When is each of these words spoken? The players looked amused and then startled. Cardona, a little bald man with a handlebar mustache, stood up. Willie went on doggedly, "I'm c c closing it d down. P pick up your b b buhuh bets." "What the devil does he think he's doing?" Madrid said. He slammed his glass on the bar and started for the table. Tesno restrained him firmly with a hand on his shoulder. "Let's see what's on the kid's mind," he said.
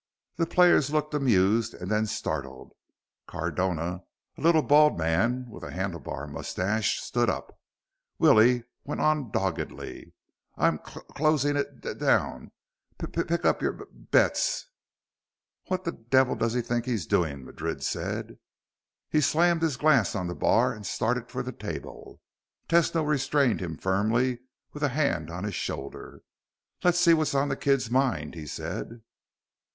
The 0.37 0.47
players 0.47 0.89
looked 0.91 1.13
amused 1.13 1.75
and 1.75 1.91
then 1.91 2.07
startled. 2.07 2.73
Cardona, 3.27 4.01
a 4.35 4.41
little 4.41 4.63
bald 4.63 4.97
man 4.97 5.47
with 5.47 5.61
a 5.61 5.69
handlebar 5.69 6.25
mustache, 6.25 6.99
stood 6.99 7.29
up. 7.29 7.55
Willie 8.17 8.63
went 8.83 8.99
on 8.99 9.29
doggedly, 9.29 10.13
"I'm 10.57 10.79
c 10.83 10.93
c 10.93 10.99
closing 11.13 11.55
it 11.55 11.81
d 11.81 11.93
down. 11.93 12.51
P 12.97 13.05
pick 13.05 13.45
up 13.45 13.61
your 13.61 13.73
b 13.73 13.83
b 13.85 13.91
buhuh 13.91 14.09
bets." 14.09 14.69
"What 15.67 15.83
the 15.83 15.91
devil 15.91 16.33
does 16.33 16.53
he 16.55 16.63
think 16.63 16.85
he's 16.85 17.05
doing?" 17.05 17.45
Madrid 17.45 17.83
said. 17.83 18.39
He 19.07 19.21
slammed 19.21 19.61
his 19.61 19.77
glass 19.77 20.15
on 20.15 20.25
the 20.25 20.33
bar 20.33 20.73
and 20.73 20.83
started 20.83 21.29
for 21.29 21.43
the 21.43 21.51
table. 21.51 22.19
Tesno 22.67 23.05
restrained 23.07 23.59
him 23.59 23.77
firmly 23.77 24.39
with 24.73 24.81
a 24.81 24.89
hand 24.89 25.29
on 25.29 25.43
his 25.43 25.53
shoulder. 25.53 26.23
"Let's 26.83 26.99
see 26.99 27.13
what's 27.13 27.35
on 27.35 27.49
the 27.49 27.55
kid's 27.55 27.91
mind," 27.91 28.33
he 28.33 28.47
said. 28.47 29.03